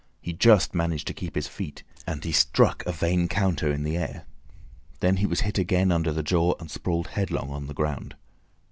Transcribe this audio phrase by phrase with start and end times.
[0.19, 3.97] He just managed to keep his feet, and he struck a vain counter in the
[3.97, 4.25] air.
[4.99, 8.15] Then he was hit again under the jaw, and sprawled headlong on the ground.